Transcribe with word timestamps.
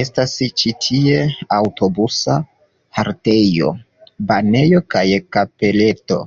Estas 0.00 0.34
ĉi 0.60 0.72
tie 0.84 1.16
aŭtobusa 1.56 2.36
haltejo, 2.98 3.72
banejo 4.28 4.82
kaj 4.96 5.04
kapeleto. 5.38 6.20